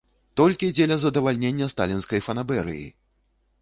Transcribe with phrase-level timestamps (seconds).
[0.39, 2.87] Толькі дзеля задавальнення сталінскай фанабэрыі!